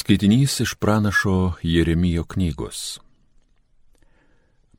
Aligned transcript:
Skaitinys 0.00 0.60
iš 0.60 0.74
pranašo 0.74 1.52
Jeremijo 1.62 2.24
knygos. 2.24 3.00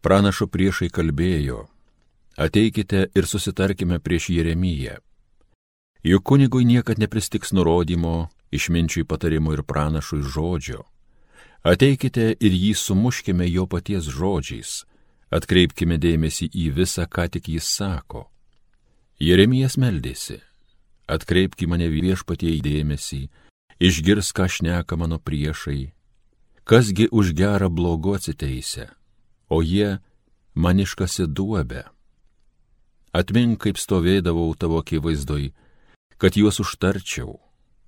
Pranašo 0.01 0.47
priešai 0.47 0.88
kalbėjo, 0.90 1.59
ateikite 2.42 3.03
ir 3.13 3.27
susitarkime 3.29 3.99
prieš 3.99 4.31
Jeremiją. 4.33 4.95
Juk 6.03 6.23
kunigui 6.25 6.65
niekad 6.65 6.97
nepristiks 6.97 7.53
nurodymo, 7.53 8.31
išminčiui 8.49 9.05
patarimų 9.05 9.54
ir 9.59 9.61
pranašui 9.73 10.23
žodžio. 10.25 10.88
Ateikite 11.61 12.25
ir 12.39 12.57
jį 12.63 12.73
sumuškime 12.81 13.45
jo 13.51 13.67
paties 13.69 14.09
žodžiais, 14.09 14.73
atkreipkime 15.29 15.99
dėmesį 16.01 16.49
į 16.49 16.65
visą, 16.79 17.05
ką 17.05 17.27
tik 17.29 17.51
jis 17.59 17.69
sako. 17.69 18.25
Jeremijas 19.21 19.77
meldėsi, 19.77 20.41
atkreipki 21.05 21.69
mane 21.69 21.93
viešpatie 21.93 22.57
į 22.57 22.65
dėmesį, 22.71 23.23
išgirs, 23.82 24.29
ką 24.29 24.45
šneka 24.45 24.93
mano 24.95 25.18
priešai, 25.18 25.89
kasgi 26.64 27.10
už 27.10 27.33
gerą 27.33 27.69
blogo 27.74 28.14
atsiteisę, 28.14 28.93
o 29.50 29.61
jie 29.65 29.97
maniškasi 30.54 31.25
duobę. 31.28 31.89
Atmink, 33.12 33.60
kaip 33.60 33.82
stovėdavau 33.82 34.54
tavo 34.55 34.80
akivaizdoj, 34.80 35.52
kad 36.22 36.38
juos 36.38 36.62
užtarčiau 36.64 37.41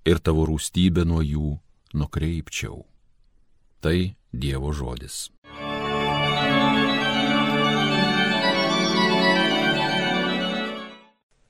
ir 0.03 0.19
tavo 0.19 0.43
rūstybę 0.49 1.05
nuo 1.05 1.21
jų 1.21 1.59
nukreipčiau. 1.93 2.83
Tai 3.79 4.17
Dievo 4.33 4.73
žodis. 4.73 5.29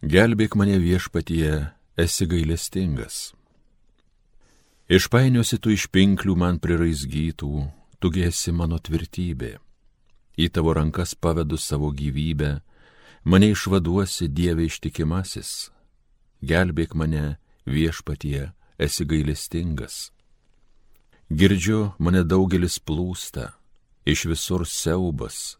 Gelbėk 0.03 0.58
mane 0.59 0.75
viešpatie, 0.84 1.72
esi 1.95 2.28
gailestingas 2.28 3.31
Išpainiosi 4.92 5.62
tu 5.64 5.72
iš 5.72 5.86
pinklių 5.88 6.34
man 6.36 6.58
priraizgytų, 6.60 7.50
tugi 8.04 8.26
esi 8.28 8.52
mano 8.52 8.76
tvirtybė. 8.84 9.56
Į 10.36 10.50
tavo 10.52 10.73
rankas 10.75 11.14
pavedu 11.16 11.56
savo 11.56 11.88
gyvybę, 11.95 12.58
mane 13.23 13.53
išvaduosi 13.53 14.28
Dieve 14.28 14.66
ištikimasis. 14.67 15.72
Gelbėk 16.44 16.98
mane 17.00 17.38
viešpatie, 17.64 18.52
esi 18.75 19.06
gailestingas. 19.08 20.12
Girdžiu, 21.31 21.94
mane 21.97 22.25
daugelis 22.28 22.75
plūsta, 22.84 23.53
iš 24.03 24.25
visur 24.28 24.68
siaubas, 24.68 25.56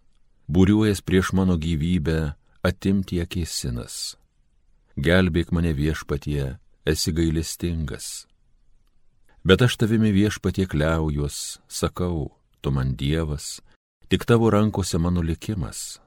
būriuojas 0.52 1.00
prieš 1.00 1.32
mano 1.32 1.56
gyvybę, 1.56 2.36
atimti 2.60 3.24
akėsinas. 3.24 4.18
Gelbėk 5.00 5.56
mane 5.56 5.72
viešpatie, 5.72 6.60
esi 6.84 7.16
gailestingas 7.16 8.28
Bet 9.44 9.62
aš 9.62 9.76
tavimi 9.76 10.12
viešpatie 10.16 10.66
kliaujuos, 10.72 11.60
sakau, 11.68 12.32
tu 12.62 12.72
man 12.72 12.96
Dievas, 12.96 13.60
tik 14.08 14.24
tavo 14.26 14.48
rankose 14.50 14.98
mano 14.98 15.20
likimas. 15.22 16.00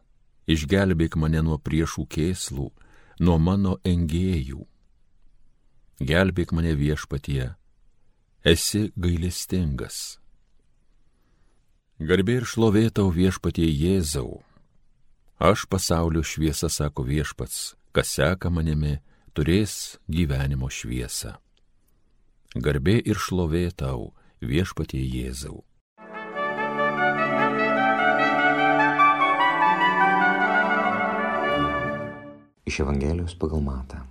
Išgelbėk 0.48 1.19
mane 1.20 1.42
nuo 1.45 1.59
priešų 1.61 2.07
kėslų, 2.09 2.70
nuo 3.20 3.37
mano 3.37 3.77
engėjų. 3.84 4.64
Gelbėk 6.01 6.57
mane 6.57 6.73
viešpatie, 6.81 7.53
esi 8.41 8.89
gailestingas. 8.97 10.17
Garbė 12.01 12.41
ir 12.41 12.48
šlovė 12.48 12.89
tau 12.89 13.11
viešpatie 13.12 13.69
Jėzau. 13.69 14.41
Aš 15.37 15.69
pasaulio 15.69 16.25
šviesa, 16.25 16.73
sako 16.73 17.05
viešpats, 17.05 17.75
kas 17.92 18.17
seka 18.17 18.48
manimi, 18.48 19.01
turės 19.37 19.98
gyvenimo 20.09 20.73
šviesą 20.73 21.37
garbė 22.62 22.96
ir 23.04 23.18
šlovė 23.20 23.68
tau, 23.76 24.12
viešpatie 24.40 25.00
Jėzau. 25.02 25.62
Iš 32.66 32.80
Evangelijos 32.83 33.36
pagal 33.39 33.62
Matą. 33.62 34.02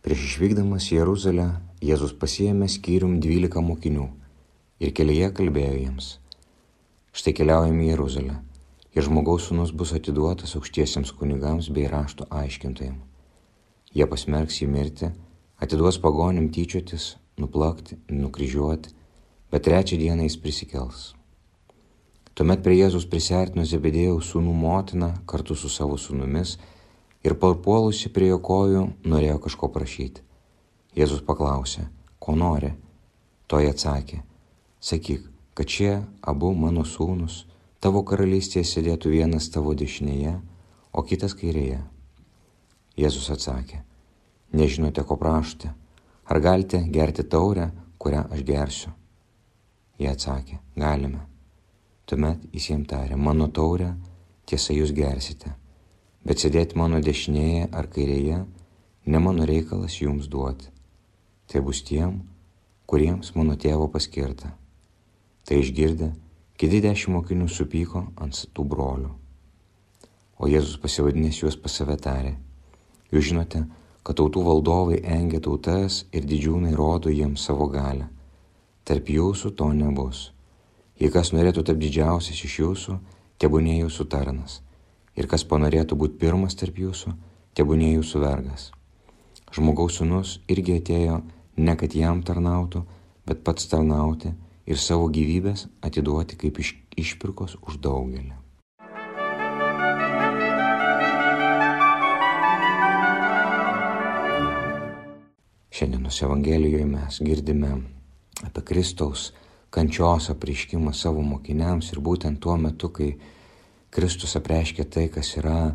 Prieš 0.00 0.24
išvykdamas 0.26 0.88
į 0.90 1.00
Jeruzalę, 1.00 1.48
Jėzus 1.84 2.14
pasiėmė 2.16 2.68
skyrium 2.72 3.18
dvylika 3.20 3.62
mokinių 3.64 4.08
ir 4.80 4.92
kelyje 4.96 5.30
kalbėjo 5.36 5.76
jiems. 5.76 6.08
Štai 7.12 7.36
keliaujame 7.36 7.84
į 7.84 7.90
Jeruzalę 7.92 8.38
ir 8.96 9.06
žmogaus 9.06 9.46
sūnus 9.48 9.70
bus 9.76 9.92
atiduotas 9.94 10.56
aukštiesiems 10.58 11.12
kunigams 11.16 11.68
bei 11.70 11.86
rašto 11.90 12.26
aiškintojams. 12.30 13.06
Jie 13.90 14.06
pasmerks 14.06 14.60
jį 14.62 14.68
mirti 14.70 15.08
atiduos 15.60 16.00
pagonim 16.00 16.48
tyčiotis, 16.52 17.14
nuplakti, 17.38 17.98
nukryžiuoti, 18.08 18.92
bet 19.52 19.64
trečią 19.66 19.98
dieną 20.00 20.26
jis 20.28 20.38
prisikels. 20.40 21.00
Tuomet 22.34 22.62
prie 22.64 22.78
Jėzus 22.78 23.04
prisertino 23.10 23.66
Zebedėjaus 23.68 24.30
sūnų 24.32 24.54
motina 24.56 25.10
kartu 25.28 25.56
su 25.58 25.68
savo 25.68 25.98
sūnumis 26.00 26.54
ir 27.26 27.34
parpuolusi 27.36 28.08
prie 28.14 28.30
jo 28.30 28.38
kojų 28.40 28.86
norėjo 29.04 29.40
kažko 29.44 29.68
prašyti. 29.74 30.22
Jėzus 30.96 31.20
paklausė, 31.26 31.84
ko 32.18 32.36
nori? 32.38 32.72
Toji 33.50 33.68
atsakė, 33.70 34.22
sakyk, 34.80 35.26
kad 35.58 35.68
šie 35.68 35.92
abu 36.22 36.54
mano 36.54 36.86
sūnus 36.86 37.44
tavo 37.82 38.04
karalystėje 38.06 38.64
sėdėtų 38.68 39.12
vienas 39.12 39.50
tavo 39.52 39.74
dešinėje, 39.74 40.38
o 40.92 41.02
kitas 41.02 41.34
kairėje. 41.36 41.80
Jėzus 42.96 43.30
atsakė, 43.34 43.82
nežinote, 44.52 45.04
ko 45.04 45.16
prašote. 45.16 45.72
Ar 46.30 46.40
galite 46.40 46.82
gerti 46.92 47.24
taurę, 47.26 47.70
kurią 47.98 48.26
aš 48.30 48.44
gersiu? 48.46 48.92
Jie 49.98 50.08
atsakė, 50.10 50.60
galime. 50.78 51.26
Tuomet 52.06 52.46
jis 52.54 52.70
jiems 52.70 52.88
tarė, 52.90 53.16
mano 53.16 53.46
taurę 53.54 53.92
tiesa 54.48 54.74
jūs 54.74 54.90
gersite, 54.94 55.52
bet 56.26 56.42
sėdėti 56.42 56.78
mano 56.78 56.98
dešinėje 57.04 57.68
ar 57.70 57.86
kairėje 57.92 58.40
ne 59.06 59.20
mano 59.22 59.46
reikalas 59.46 60.00
jums 60.00 60.26
duoti. 60.30 60.70
Tai 61.50 61.62
bus 61.66 61.82
tiem, 61.86 62.20
kuriems 62.90 63.34
mano 63.34 63.56
tėvo 63.58 63.86
paskirta. 63.92 64.52
Tai 65.46 65.58
išgirdę, 65.58 66.10
kiti 66.58 66.80
dešimt 66.82 67.16
mokinių 67.16 67.48
supyko 67.50 68.04
ant 68.22 68.44
tų 68.54 68.66
brolių. 68.70 69.10
O 70.40 70.48
Jėzus 70.48 70.80
pasivadinęs 70.80 71.42
juos 71.42 71.56
pas 71.60 71.74
save 71.76 71.96
tarė, 72.00 72.34
jūs 73.12 73.28
žinote, 73.30 73.64
kad 74.10 74.18
tautų 74.18 74.40
valdovai 74.42 74.96
engia 75.06 75.38
tautas 75.38 76.00
ir 76.10 76.24
didžiūnai 76.26 76.72
rodo 76.74 77.12
jiems 77.14 77.44
savo 77.46 77.68
galę. 77.70 78.08
Tarp 78.82 79.06
jūsų 79.06 79.52
to 79.54 79.68
nebus. 79.70 80.32
Jei 80.98 81.12
kas 81.14 81.30
norėtų 81.30 81.62
tapti 81.62 81.84
didžiausias 81.84 82.40
iš 82.42 82.56
jūsų, 82.58 82.96
tebūnė 83.38 83.76
jūsų 83.84 84.08
tarnas. 84.10 84.56
Ir 85.14 85.30
kas 85.30 85.46
panorėtų 85.46 85.94
būti 85.94 86.18
pirmas 86.18 86.58
tarp 86.58 86.82
jūsų, 86.82 87.14
tebūnė 87.54 87.92
jūsų 88.00 88.24
vergas. 88.24 88.66
Žmogaus 89.54 90.02
sunus 90.02 90.40
irgi 90.50 90.80
atėjo 90.82 91.22
ne 91.62 91.78
kad 91.78 91.94
jam 91.94 92.26
tarnautų, 92.26 92.82
bet 93.30 93.46
pats 93.46 93.70
tarnauti 93.70 94.34
ir 94.66 94.86
savo 94.90 95.06
gyvybės 95.06 95.68
atiduoti 95.86 96.34
kaip 96.34 96.58
iš, 96.58 96.74
išpirkos 96.98 97.60
už 97.62 97.78
daugelį. 97.78 98.39
Šiandienos 105.80 106.22
Evangelijoje 106.22 106.84
mes 106.84 107.18
girdime 107.24 107.68
apie 108.44 108.62
Kristaus 108.68 109.30
kančios 109.72 110.26
apriškimą 110.28 110.90
savo 110.92 111.22
mokiniams 111.24 111.86
ir 111.94 112.02
būtent 112.04 112.36
tuo 112.44 112.58
metu, 112.60 112.90
kai 112.92 113.14
Kristus 113.88 114.36
apreiškia 114.36 114.84
tai, 114.84 115.06
kas 115.08 115.30
yra 115.40 115.70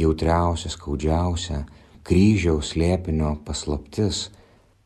jautriausia, 0.00 0.70
skaudžiausia, 0.72 1.58
kryžiaus 2.08 2.70
lėpinio 2.80 3.34
paslaptis, 3.44 4.30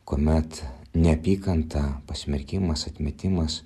kuomet 0.03 0.59
neapykanta, 0.91 1.83
pasmerkimas, 2.09 2.83
atmetimas 2.91 3.61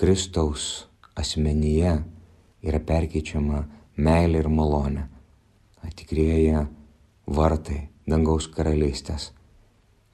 Kristaus 0.00 0.86
asmenyje 1.12 1.92
yra 2.64 2.80
perkeičiama 2.88 3.60
meilė 4.00 4.40
ir 4.46 4.48
malonė, 4.48 5.04
tikrieji 5.92 6.64
vartai 7.28 7.82
dangaus 8.08 8.48
karalystės 8.48 9.28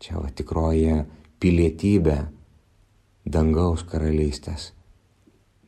Čia 0.03 0.19
va 0.21 0.29
tikroji 0.29 1.01
pilietybė 1.41 2.17
dangaus 3.27 3.85
karalystės. 3.89 4.71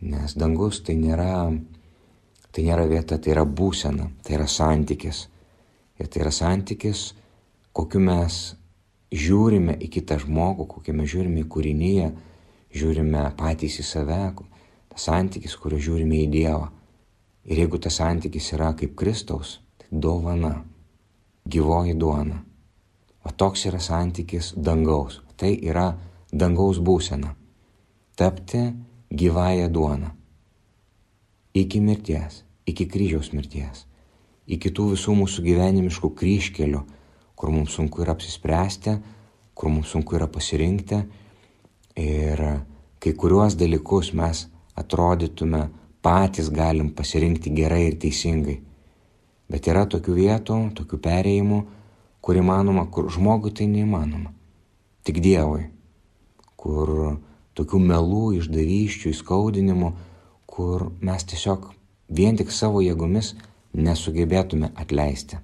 Nes 0.05 0.35
dangus 0.39 0.83
tai 0.87 0.95
nėra, 1.01 1.49
tai 2.55 2.65
nėra 2.69 2.87
vieta, 2.91 3.19
tai 3.19 3.33
yra 3.35 3.45
būsena, 3.45 4.11
tai 4.23 4.37
yra 4.39 4.47
santykis. 4.47 5.27
Ir 5.99 6.07
tai 6.07 6.23
yra 6.23 6.31
santykis, 6.35 7.09
kokiu 7.75 8.03
mes 8.05 8.39
žiūrime 9.11 9.75
į 9.83 9.91
kitą 9.97 10.21
žmogų, 10.23 10.69
kokiu 10.77 10.95
mes 10.95 11.11
žiūrime 11.11 11.43
į 11.43 11.49
kūrinyje, 11.51 12.09
žiūrime 12.79 13.25
patys 13.39 13.81
į 13.83 13.87
save, 13.89 14.21
tas 14.93 15.09
santykis, 15.09 15.57
kurio 15.59 15.81
žiūrime 15.83 16.23
į 16.27 16.29
Dievą. 16.37 16.69
Ir 17.49 17.65
jeigu 17.65 17.81
tas 17.81 17.97
santykis 17.99 18.53
yra 18.55 18.75
kaip 18.77 18.95
Kristaus, 18.99 19.57
tai 19.81 19.89
dovana, 19.91 20.53
gyvoji 21.49 21.97
duona. 21.99 22.43
O 23.29 23.33
toks 23.37 23.67
yra 23.69 23.81
santykis 23.81 24.55
dangaus. 24.57 25.21
Tai 25.37 25.53
yra 25.61 25.93
dangaus 26.33 26.79
būseną- 26.81 27.35
tapti 28.19 28.63
gyvąją 29.13 29.69
duoną. 29.69 30.09
Iki 31.55 31.81
mirties, 31.81 32.45
iki 32.67 32.87
kryžiaus 32.87 33.33
mirties, 33.33 33.85
iki 34.47 34.71
tų 34.71 34.93
visų 34.95 35.13
mūsų 35.21 35.45
gyvenimiškų 35.45 36.11
kryškelių, 36.15 36.83
kur 37.37 37.51
mums 37.51 37.75
sunku 37.77 38.03
yra 38.03 38.13
apsispręsti, 38.17 38.99
kur 39.55 39.71
mums 39.71 39.89
sunku 39.93 40.17
yra 40.17 40.27
pasirinkti 40.27 41.03
ir 41.97 42.39
kai 42.99 43.13
kuriuos 43.13 43.57
dalykus 43.59 44.13
mes 44.15 44.47
atrodytume 44.77 45.69
patys 46.03 46.49
galim 46.51 46.91
pasirinkti 46.91 47.51
gerai 47.51 47.89
ir 47.89 47.97
teisingai. 47.99 48.61
Bet 49.51 49.67
yra 49.67 49.87
tokių 49.87 50.15
vietų, 50.15 50.57
tokių 50.79 50.99
perėjimų, 51.07 51.61
kur 52.29 52.37
įmanoma, 52.37 52.83
kur 52.93 53.07
žmogui 53.09 53.55
tai 53.57 53.65
neįmanoma. 53.73 54.35
Tik 55.09 55.17
Dievui. 55.25 55.63
Kur 56.61 56.91
tokių 57.57 57.79
melų, 57.81 58.35
išdavyščių, 58.37 59.13
įskaudinimų, 59.15 59.89
kur 60.45 60.91
mes 61.01 61.25
tiesiog 61.31 61.71
vien 62.19 62.37
tik 62.37 62.53
savo 62.53 62.83
jėgomis 62.85 63.31
nesugebėtume 63.73 64.69
atleisti. 64.77 65.39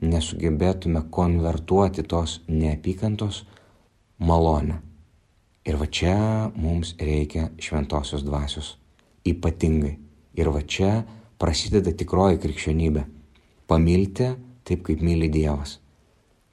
Nesugebėtume 0.00 1.02
konvertuoti 1.12 2.06
tos 2.08 2.38
neapykantos 2.48 3.42
malonę. 4.24 4.78
Ir 5.68 5.76
va 5.76 5.90
čia 5.98 6.16
mums 6.56 6.94
reikia 6.96 7.50
šventosios 7.60 8.24
dvasios. 8.24 8.72
Ypatingai. 9.28 9.98
Ir 10.40 10.48
va 10.48 10.64
čia 10.64 11.02
prasideda 11.36 11.92
tikroji 11.92 12.40
krikščionybė. 12.40 13.04
Pamilti 13.68 14.32
taip, 14.64 14.80
kaip 14.88 15.04
myli 15.04 15.28
Dievas. 15.28 15.79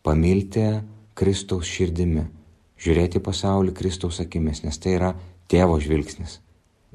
Pamilti 0.07 0.63
Kristaus 1.17 1.67
širdimi. 1.67 2.23
Žiūrėti 2.79 3.19
pasaulį 3.19 3.73
Kristaus 3.75 4.21
akimis, 4.23 4.61
nes 4.63 4.77
tai 4.79 4.93
yra 4.95 5.09
tėvo 5.51 5.75
žvilgsnis. 5.83 6.37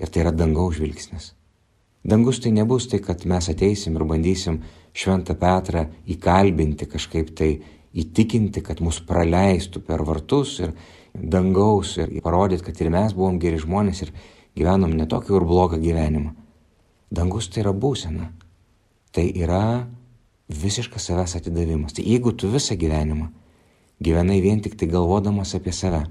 Ir 0.01 0.09
tai 0.09 0.23
yra 0.23 0.33
dangaus 0.33 0.79
žvilgsnis. 0.79 1.33
Dangus 2.09 2.41
tai 2.41 2.55
nebus 2.57 2.89
tai, 2.89 3.03
kad 3.05 3.27
mes 3.29 3.51
ateisim 3.53 3.99
ir 3.99 4.07
bandysim 4.09 4.63
šventą 4.97 5.37
Petrą 5.39 5.85
įkalbinti 6.09 6.89
kažkaip 6.89 7.35
tai 7.37 7.51
įtikinti, 7.93 8.63
kad 8.65 8.81
mus 8.81 9.03
praleistų 9.05 9.85
per 9.87 10.07
vartus 10.09 10.57
ir 10.65 10.73
dangaus 11.13 11.99
ir 12.01 12.17
parodyti, 12.25 12.65
kad 12.71 12.81
ir 12.81 12.91
mes 12.95 13.13
buvom 13.13 13.37
geri 13.43 13.61
žmonės 13.61 14.07
ir 14.07 14.15
gyvenom 14.57 14.97
netokį 14.97 15.37
ir 15.37 15.47
blogą 15.53 15.83
gyvenimą. 15.83 16.33
Dangus 17.13 17.53
tai 17.53 17.67
yra 17.67 17.77
būsena. 17.77 18.33
Tai 19.13 19.27
yra 19.37 19.67
visiškas 20.49 21.07
savęs 21.09 21.37
atidavimas. 21.39 21.95
Tai 21.97 22.05
jeigu 22.07 22.33
tu 22.33 22.51
visą 22.51 22.77
gyvenimą 22.77 23.29
gyvenai 24.03 24.41
vien 24.43 24.61
tik 24.61 24.75
tai 24.77 24.89
galvodamas 24.91 25.55
apie 25.55 25.73
save, 25.73 26.03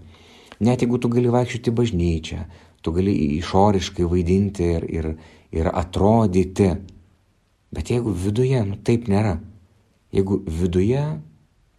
net 0.60 0.82
jeigu 0.82 1.00
tu 1.02 1.10
gali 1.12 1.32
vaikščioti 1.34 1.74
bažnyčią, 1.76 2.40
tu 2.82 2.94
gali 2.96 3.14
išoriškai 3.38 4.08
vaidinti 4.08 4.70
ir, 4.78 4.86
ir, 4.88 5.10
ir 5.52 5.70
atrodyti, 5.74 6.72
bet 7.76 7.92
jeigu 7.92 8.14
viduje, 8.16 8.64
nu 8.68 8.80
taip 8.80 9.10
nėra. 9.12 9.38
Jeigu 10.12 10.42
viduje, 10.48 11.04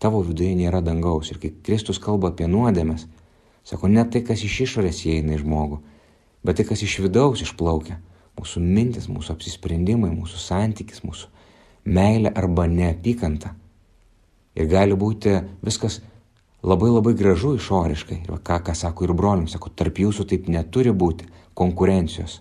tavo 0.00 0.22
viduje 0.24 0.54
nėra 0.56 0.80
dangaus 0.84 1.32
ir 1.32 1.40
kai 1.40 1.52
Kristus 1.64 2.00
kalba 2.00 2.32
apie 2.32 2.48
nuodėmes, 2.48 3.06
sako, 3.64 3.90
ne 3.92 4.04
tai, 4.08 4.22
kas 4.26 4.44
iš 4.44 4.62
išorės 4.66 5.04
įeina 5.08 5.36
į 5.36 5.42
žmogų, 5.42 5.82
bet 6.44 6.58
tai, 6.58 6.66
kas 6.68 6.84
iš 6.84 6.98
vidaus 7.04 7.44
išplaukia 7.44 7.98
mūsų 8.38 8.62
mintis, 8.64 9.10
mūsų 9.12 9.36
apsisprendimai, 9.36 10.10
mūsų 10.14 10.40
santykis, 10.40 11.02
mūsų 11.04 11.28
meilė 11.84 12.32
arba 12.36 12.66
neapykanta. 12.70 13.54
Ir 14.58 14.68
gali 14.68 14.96
būti 14.98 15.34
viskas 15.64 16.00
labai 16.62 16.90
labai 16.92 17.14
gražu 17.18 17.54
išoriškai. 17.56 18.22
Ir 18.28 18.42
ką, 18.44 18.60
ką 18.66 18.74
sako 18.76 19.08
ir 19.08 19.14
brolim, 19.16 19.48
sako, 19.48 19.72
tarp 19.74 19.98
jūsų 20.02 20.26
taip 20.28 20.48
neturi 20.52 20.92
būti 20.92 21.28
konkurencijos. 21.58 22.40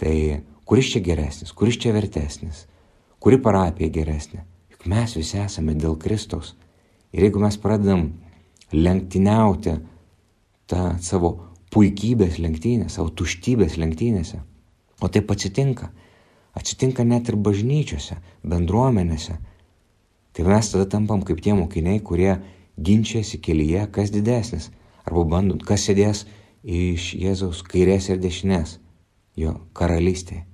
Tai 0.00 0.14
kuris 0.64 0.92
čia 0.94 1.02
geresnis, 1.04 1.52
kuris 1.52 1.78
čia 1.82 1.92
vertesnis, 1.92 2.64
kuri 3.20 3.40
parapija 3.42 3.90
geresnė. 3.92 4.44
Juk 4.72 4.86
mes 4.88 5.16
visi 5.18 5.40
esame 5.42 5.74
dėl 5.74 5.98
Kristaus. 6.00 6.54
Ir 7.12 7.26
jeigu 7.26 7.42
mes 7.42 7.58
pradedam 7.60 8.12
lenktyniauti 8.72 9.74
tą 10.70 10.84
savo 11.02 11.34
puikybės 11.74 12.38
lenktynę, 12.42 12.86
savo 12.90 13.10
tuštybės 13.14 13.76
lenktynėse, 13.78 14.38
O 15.00 15.08
taip 15.08 15.30
atsitinka. 15.32 15.90
Atsitinka 16.56 17.04
net 17.06 17.28
ir 17.30 17.38
bažnyčiose, 17.38 18.18
bendruomenėse. 18.42 19.36
Tai 20.34 20.46
mes 20.46 20.70
tada 20.72 20.86
tampam 20.90 21.22
kaip 21.26 21.42
tie 21.42 21.54
mokiniai, 21.54 22.02
kurie 22.02 22.36
ginčiasi 22.78 23.40
kelyje, 23.42 23.86
kas 23.94 24.10
didesnis. 24.14 24.70
Arba 25.06 25.24
bandom, 25.34 25.60
kas 25.62 25.86
sėdės 25.86 26.24
iš 26.64 27.14
Jėzaus 27.18 27.62
kairės 27.66 28.10
ir 28.10 28.20
dešinės. 28.22 28.78
Jo 29.38 29.56
karalystė. 29.76 30.44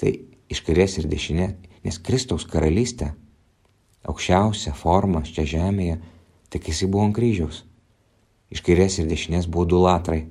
Tai 0.00 0.12
iš 0.52 0.62
kairės 0.66 0.98
ir 1.00 1.08
dešinės, 1.10 1.54
nes 1.86 1.98
Kristaus 2.02 2.46
karalystė, 2.48 3.12
aukščiausia 4.06 4.72
forma 4.74 5.22
čia 5.26 5.44
žemėje, 5.46 6.00
tik 6.50 6.70
jisai 6.70 6.88
buvo 6.90 7.06
ant 7.06 7.16
kryžiaus. 7.16 7.62
Iš 8.50 8.62
kairės 8.66 8.98
ir 9.00 9.08
dešinės 9.10 9.48
buvo 9.50 9.66
du 9.68 9.82
latrai. 9.82 10.26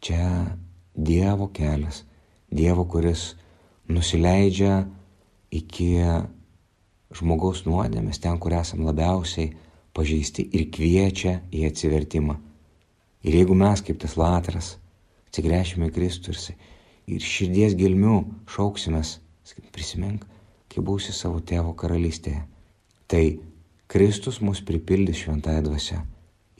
Čia 0.00 0.56
Dievo 0.96 1.50
kelias 1.54 2.04
Dievo, 2.50 2.84
kuris 2.90 3.36
nusileidžia 3.90 4.84
iki 5.50 5.90
žmogaus 7.16 7.64
nuodėmės, 7.66 8.20
ten, 8.22 8.38
kur 8.38 8.54
esam 8.54 8.84
labiausiai 8.86 9.50
pažeisti 9.96 10.46
ir 10.54 10.68
kviečia 10.70 11.40
į 11.50 11.66
atsivertimą. 11.70 12.36
Ir 13.26 13.40
jeigu 13.40 13.56
mes 13.58 13.82
kaip 13.84 13.98
tas 14.00 14.16
latras 14.16 14.76
atsigręšime 15.28 15.90
į 15.90 15.94
Kristų 15.94 16.34
ir 17.10 17.24
širdies 17.24 17.74
gelmių 17.78 18.22
šauksimės, 18.50 19.18
prisimink, 19.74 20.24
kai 20.70 20.82
būsi 20.86 21.12
savo 21.14 21.40
tėvo 21.42 21.74
karalystėje, 21.74 22.44
tai 23.10 23.40
Kristus 23.90 24.38
mus 24.40 24.62
pripildys 24.62 25.24
šventąją 25.24 25.64
dvasę 25.66 25.98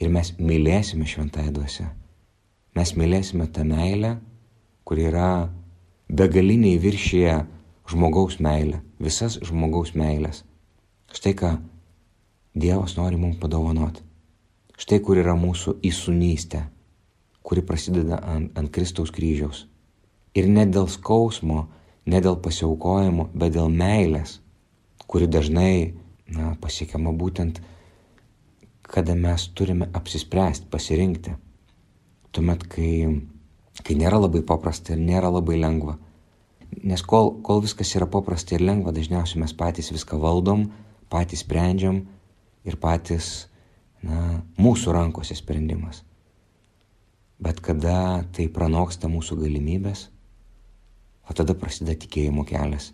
ir 0.03 0.11
mes 0.11 0.33
mylėsime 0.39 1.07
šventąją 1.07 1.53
dvasę. 1.55 1.87
Mes 2.75 2.93
mylėsime 2.99 3.47
tą 3.51 3.63
meilę, 3.67 4.17
kur 4.83 4.99
yra 4.99 5.47
begaliniai 6.11 6.79
viršyje 6.81 7.35
žmogaus 7.87 8.39
meilę, 8.43 8.81
visas 8.99 9.37
žmogaus 9.47 9.93
meilės. 9.95 10.43
Štai 11.11 11.35
ką 11.39 11.51
Dievas 12.51 12.97
nori 12.97 13.15
mums 13.15 13.37
padovanoti. 13.39 14.03
Štai 14.75 14.99
kur 14.99 15.19
yra 15.21 15.37
mūsų 15.39 15.77
įsunystė, 15.87 16.65
kuri 17.47 17.63
prasideda 17.63 18.19
ant, 18.27 18.51
ant 18.59 18.71
Kristaus 18.75 19.13
kryžiaus. 19.15 19.65
Ir 20.35 20.49
ne 20.51 20.65
dėl 20.67 20.89
skausmo, 20.91 21.69
ne 22.11 22.19
dėl 22.19 22.35
pasiaukojimo, 22.43 23.29
bet 23.31 23.55
dėl 23.55 23.71
meilės, 23.71 24.41
kuri 25.07 25.29
dažnai 25.31 25.93
na, 26.27 26.55
pasiekiama 26.59 27.13
būtent, 27.15 27.61
kada 28.83 29.15
mes 29.15 29.47
turime 29.55 29.87
apsispręsti, 29.95 30.67
pasirinkti. 30.71 31.37
Tuomet, 32.35 32.67
kai 32.67 32.91
kai 33.85 33.97
nėra 33.97 34.19
labai 34.21 34.43
paprasta 34.45 34.95
ir 34.95 35.01
nėra 35.01 35.31
labai 35.31 35.57
lengva. 35.59 35.97
Nes 36.87 37.03
kol, 37.03 37.33
kol 37.43 37.61
viskas 37.65 37.91
yra 37.97 38.07
paprasta 38.07 38.55
ir 38.55 38.63
lengva, 38.63 38.93
dažniausiai 38.95 39.41
mes 39.43 39.53
patys 39.57 39.91
viską 39.91 40.19
valdom, 40.21 40.69
patys 41.11 41.43
sprendžiam 41.43 42.03
ir 42.67 42.77
patys, 42.79 43.49
na, 44.05 44.41
mūsų 44.61 44.95
rankose 44.95 45.35
sprendimas. 45.35 46.03
Bet 47.41 47.59
kada 47.65 48.23
tai 48.35 48.47
pranoksta 48.53 49.09
mūsų 49.11 49.39
galimybės, 49.41 50.05
o 51.27 51.35
tada 51.35 51.55
prasideda 51.57 51.97
tikėjimo 52.03 52.45
kelias, 52.47 52.91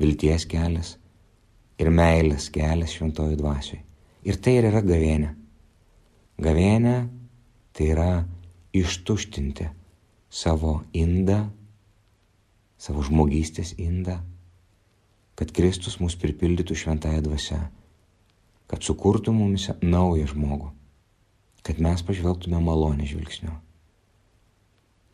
vilties 0.00 0.46
kelias 0.48 0.96
ir 1.78 1.90
meilės 1.92 2.48
kelias 2.52 2.96
šventojų 2.96 3.36
dvasioj. 3.38 3.82
Ir 4.26 4.38
tai 4.42 4.56
ir 4.58 4.68
yra 4.70 4.82
gavėnė. 4.86 5.30
Gavėnė 6.42 6.96
tai 7.76 7.88
yra 7.92 8.10
ištuštinti 8.76 9.68
savo 10.32 10.80
indą, 10.96 11.44
savo 12.80 13.04
žmogystės 13.04 13.74
indą, 13.76 14.16
kad 15.36 15.52
Kristus 15.52 15.98
mus 16.00 16.16
pripildytų 16.16 16.76
šventąją 16.78 17.20
dvasę, 17.26 17.58
kad 18.70 18.84
sukurtų 18.84 19.34
mumis 19.36 19.68
naują 19.84 20.30
žmogų, 20.32 20.72
kad 21.62 21.82
mes 21.84 22.00
pažvelgtume 22.08 22.62
malonę 22.64 23.04
žvilgsniu. 23.10 23.52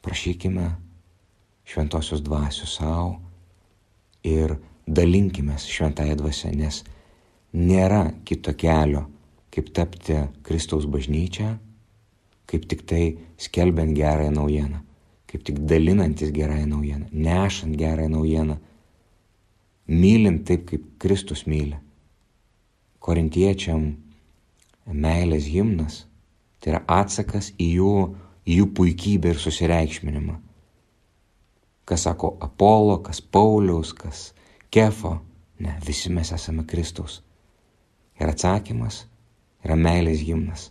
Prašykime 0.07 0.71
šventosios 1.67 2.23
dvasios 2.23 2.79
savo 2.79 3.19
ir 4.23 4.55
dalinkime 4.87 5.59
šventąją 5.59 6.15
dvasę, 6.23 6.55
nes 6.55 6.85
nėra 7.53 8.13
kito 8.25 8.55
kelio, 8.55 9.09
kaip 9.51 9.75
tapti 9.75 10.23
Kristaus 10.47 10.87
bažnyčia, 10.87 11.57
kaip 12.47 12.69
tik 12.71 12.87
tai 12.87 13.17
skelbiant 13.37 13.99
gerąją 13.99 14.31
naujieną 14.31 14.88
kaip 15.29 15.45
tik 15.45 15.61
dalinantis 15.69 16.33
gerąją 16.33 16.67
naujieną, 16.67 17.07
nešant 17.13 17.77
gerąją 17.77 18.09
naujieną, 18.09 18.57
mylint 19.89 20.47
taip, 20.49 20.65
kaip 20.71 20.85
Kristus 20.99 21.47
myli. 21.47 21.77
Korintiečiam 22.99 23.93
meilės 24.89 25.47
himnas 25.49 26.07
tai 26.59 26.73
yra 26.75 26.81
atsakas 26.91 27.53
į 27.61 27.69
jų 27.79 27.93
į 28.49 28.57
jų 28.63 28.69
puikybę 28.77 29.35
ir 29.35 29.41
susireikšminimą. 29.41 30.39
Kas 31.89 32.05
sako 32.05 32.35
Apolo, 32.45 32.99
kas 33.05 33.21
Pauliaus, 33.21 33.93
kas 33.97 34.33
Kefo, 34.73 35.19
ne, 35.61 35.77
visi 35.85 36.13
mes 36.13 36.33
esame 36.33 36.65
Kristaus. 36.69 37.23
Ir 38.21 38.29
atsakymas 38.29 39.05
yra 39.65 39.77
meilės 39.77 40.25
gimnas. 40.25 40.69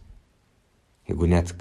Jeigu 1.07 1.29
net 1.29 1.53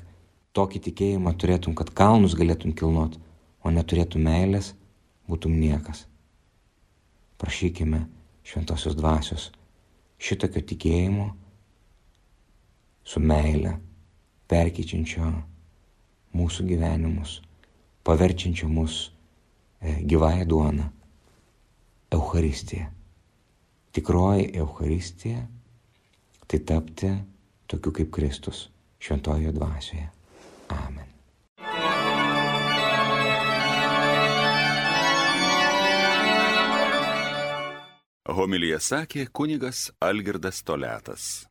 tokį 0.56 0.82
tikėjimą 0.88 1.32
turėtum, 1.40 1.76
kad 1.78 1.92
kalnus 1.96 2.36
galėtum 2.38 2.75
kilnot, 2.76 3.18
o 3.64 3.72
neturėtum 3.72 4.25
meilės, 4.26 4.72
būtum 5.28 5.56
niekas. 5.58 6.06
Prašykime 7.36 8.06
šventosios 8.46 8.96
dvasios 8.96 9.50
šitokio 10.18 10.62
tikėjimo 10.70 11.26
su 13.06 13.20
meile, 13.20 13.76
perkyčiančio 14.50 15.28
mūsų 16.36 16.66
gyvenimus, 16.70 17.40
paverčiančio 18.06 18.68
mus 18.70 19.06
e, 19.80 20.00
gyvąją 20.08 20.46
duoną, 20.48 20.88
Euharistija. 22.16 22.90
Tikroji 23.92 24.50
Euharistija 24.54 25.46
tai 26.46 26.60
tapti 26.62 27.10
tokiu 27.66 27.92
kaip 27.92 28.12
Kristus 28.14 28.68
šventojoje 29.02 29.52
dvasioje. 29.56 30.15
Amen. 30.70 31.06
Homilija 38.37 38.78
sakė 38.82 39.28
kunigas 39.32 39.90
Algirdas 40.02 40.62
Toletas. 40.66 41.46